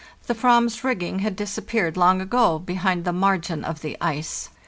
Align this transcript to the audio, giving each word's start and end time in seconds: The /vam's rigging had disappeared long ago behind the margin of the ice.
The 0.25 0.33
/vam's 0.33 0.83
rigging 0.83 1.19
had 1.19 1.35
disappeared 1.35 1.95
long 1.95 2.21
ago 2.21 2.57
behind 2.57 3.05
the 3.05 3.13
margin 3.13 3.63
of 3.63 3.81
the 3.81 3.95
ice. 4.01 4.49